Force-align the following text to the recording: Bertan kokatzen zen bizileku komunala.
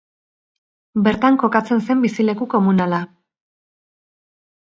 Bertan 1.07 1.35
kokatzen 1.43 1.83
zen 1.89 2.01
bizileku 2.07 2.47
komunala. 2.53 3.03